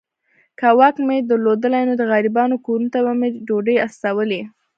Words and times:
که 0.59 0.67
واک 0.77 0.95
مي 1.07 1.17
درلودای 1.29 1.83
نو 1.89 1.93
د 1.97 2.01
غریبانو 2.11 2.55
کورونو 2.65 2.91
ته 2.93 2.99
به 3.05 3.11
مي 3.19 3.29
ډوډۍ 3.47 3.75
استولې. 3.85 4.41